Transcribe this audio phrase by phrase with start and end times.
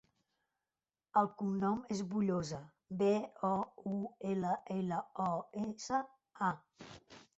[1.21, 2.61] El cognom és Boullosa:
[3.01, 3.11] be,
[3.53, 3.53] o,
[3.93, 3.95] u,
[4.33, 5.31] ela, ela, o,
[5.69, 6.01] essa,
[6.51, 6.55] a.